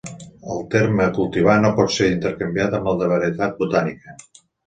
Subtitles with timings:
[0.53, 4.17] El terme cultivar no pot ser intercanviat amb el de varietat botànica.